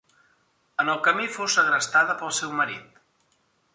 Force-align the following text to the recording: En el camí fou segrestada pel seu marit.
En 0.83 0.87
el 0.93 1.01
camí 1.07 1.27
fou 1.35 1.49
segrestada 1.57 2.17
pel 2.23 2.33
seu 2.39 2.57
marit. 2.63 3.01